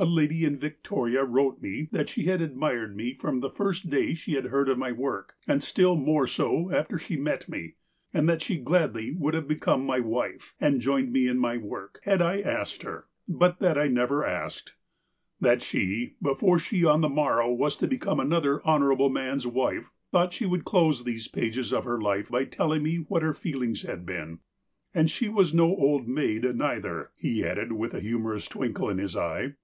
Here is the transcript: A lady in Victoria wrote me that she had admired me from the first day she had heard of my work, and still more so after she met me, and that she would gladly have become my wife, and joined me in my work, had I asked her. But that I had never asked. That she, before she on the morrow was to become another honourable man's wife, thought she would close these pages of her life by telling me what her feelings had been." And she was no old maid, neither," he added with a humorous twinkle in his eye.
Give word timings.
A 0.00 0.04
lady 0.04 0.44
in 0.44 0.58
Victoria 0.58 1.24
wrote 1.24 1.60
me 1.60 1.88
that 1.90 2.08
she 2.08 2.24
had 2.24 2.40
admired 2.40 2.96
me 2.96 3.14
from 3.14 3.40
the 3.40 3.50
first 3.50 3.90
day 3.90 4.14
she 4.14 4.34
had 4.34 4.46
heard 4.46 4.68
of 4.68 4.78
my 4.78 4.92
work, 4.92 5.34
and 5.46 5.60
still 5.62 5.96
more 5.96 6.26
so 6.28 6.70
after 6.72 6.98
she 7.00 7.16
met 7.16 7.48
me, 7.48 7.74
and 8.14 8.28
that 8.28 8.40
she 8.42 8.56
would 8.56 8.64
gladly 8.64 9.16
have 9.32 9.48
become 9.48 9.84
my 9.84 9.98
wife, 9.98 10.54
and 10.60 10.80
joined 10.80 11.12
me 11.12 11.26
in 11.26 11.38
my 11.38 11.56
work, 11.56 12.00
had 12.04 12.22
I 12.22 12.40
asked 12.40 12.84
her. 12.84 13.06
But 13.28 13.58
that 13.58 13.76
I 13.78 13.82
had 13.82 13.92
never 13.92 14.24
asked. 14.24 14.74
That 15.40 15.62
she, 15.62 16.14
before 16.22 16.60
she 16.60 16.84
on 16.84 17.00
the 17.00 17.08
morrow 17.08 17.52
was 17.52 17.74
to 17.76 17.88
become 17.88 18.20
another 18.20 18.64
honourable 18.64 19.10
man's 19.10 19.48
wife, 19.48 19.90
thought 20.12 20.32
she 20.32 20.46
would 20.46 20.64
close 20.64 21.02
these 21.02 21.26
pages 21.28 21.72
of 21.72 21.84
her 21.84 22.00
life 22.00 22.28
by 22.28 22.44
telling 22.44 22.84
me 22.84 22.96
what 22.96 23.22
her 23.22 23.34
feelings 23.34 23.82
had 23.82 24.06
been." 24.06 24.40
And 24.94 25.10
she 25.10 25.28
was 25.28 25.52
no 25.54 25.66
old 25.66 26.06
maid, 26.08 26.42
neither," 26.54 27.10
he 27.16 27.44
added 27.44 27.72
with 27.72 27.94
a 27.94 28.00
humorous 28.00 28.48
twinkle 28.48 28.90
in 28.90 28.98
his 28.98 29.16
eye. 29.16 29.54